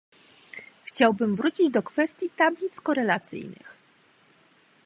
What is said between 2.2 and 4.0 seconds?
tablic korelacyjnych